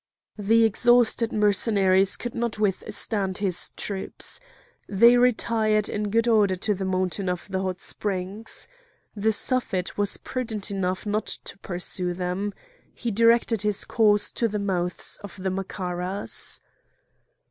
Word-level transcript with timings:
The 0.39 0.63
exhausted 0.63 1.31
Mercenaries 1.31 2.17
could 2.17 2.33
not 2.33 2.57
withstand 2.57 3.37
his 3.37 3.69
troops. 3.77 4.39
They 4.89 5.15
retired 5.15 5.89
in 5.89 6.09
good 6.09 6.27
order 6.27 6.55
to 6.55 6.73
the 6.73 6.85
mountain 6.85 7.29
of 7.29 7.47
the 7.51 7.61
Hot 7.61 7.79
Springs. 7.79 8.67
The 9.15 9.31
Suffet 9.31 9.95
was 9.99 10.17
prudent 10.17 10.71
enough 10.71 11.05
not 11.05 11.27
to 11.43 11.55
pursue 11.59 12.15
them. 12.15 12.51
He 12.95 13.11
directed 13.11 13.61
his 13.61 13.85
course 13.85 14.31
to 14.31 14.47
the 14.47 14.57
mouths 14.57 15.19
of 15.23 15.37
the 15.37 15.51
Macaras. 15.51 16.59